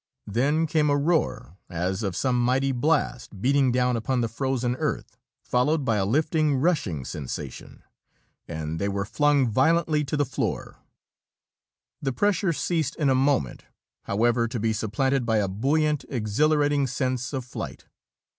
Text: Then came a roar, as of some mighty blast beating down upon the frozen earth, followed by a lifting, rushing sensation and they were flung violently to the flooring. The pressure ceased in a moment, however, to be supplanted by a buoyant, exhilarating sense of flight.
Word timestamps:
Then 0.25 0.65
came 0.65 0.89
a 0.89 0.97
roar, 0.97 1.59
as 1.69 2.01
of 2.01 2.15
some 2.15 2.43
mighty 2.43 2.71
blast 2.71 3.39
beating 3.39 3.71
down 3.71 3.95
upon 3.95 4.21
the 4.21 4.27
frozen 4.27 4.75
earth, 4.77 5.15
followed 5.43 5.85
by 5.85 5.97
a 5.97 6.07
lifting, 6.07 6.55
rushing 6.55 7.05
sensation 7.05 7.83
and 8.47 8.79
they 8.79 8.89
were 8.89 9.05
flung 9.05 9.47
violently 9.47 10.03
to 10.05 10.17
the 10.17 10.25
flooring. 10.25 10.73
The 12.01 12.13
pressure 12.13 12.51
ceased 12.51 12.95
in 12.95 13.11
a 13.11 13.13
moment, 13.13 13.65
however, 14.05 14.47
to 14.47 14.59
be 14.59 14.73
supplanted 14.73 15.23
by 15.23 15.37
a 15.37 15.47
buoyant, 15.47 16.03
exhilarating 16.09 16.87
sense 16.87 17.31
of 17.31 17.45
flight. 17.45 17.85